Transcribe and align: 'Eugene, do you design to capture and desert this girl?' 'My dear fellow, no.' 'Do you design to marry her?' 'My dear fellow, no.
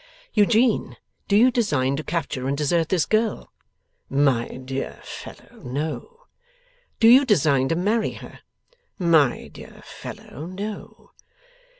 'Eugene, 0.33 0.97
do 1.27 1.35
you 1.37 1.51
design 1.51 1.95
to 1.95 2.03
capture 2.03 2.47
and 2.47 2.57
desert 2.57 2.89
this 2.89 3.05
girl?' 3.05 3.51
'My 4.09 4.47
dear 4.47 4.99
fellow, 5.03 5.61
no.' 5.63 6.21
'Do 6.99 7.07
you 7.07 7.23
design 7.23 7.67
to 7.69 7.75
marry 7.75 8.13
her?' 8.13 8.39
'My 8.97 9.49
dear 9.49 9.83
fellow, 9.85 10.47
no. 10.47 11.11